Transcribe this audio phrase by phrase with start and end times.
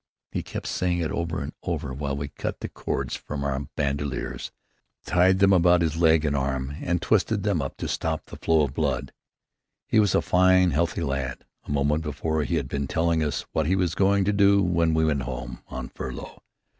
[0.31, 4.49] He kept saying it over and over while we cut the cords from our bandoliers,
[5.05, 8.61] tied them about his leg and arm and twisted them up to stop the flow
[8.63, 9.13] of blood.
[9.85, 11.45] He was a fine, healthy lad.
[11.65, 14.95] A moment before he had been telling us what he was going to do when
[14.95, 16.41] we went home on furlough.